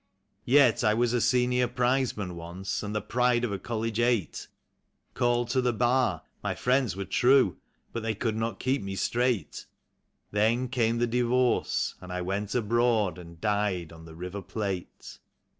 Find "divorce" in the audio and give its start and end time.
11.05-11.93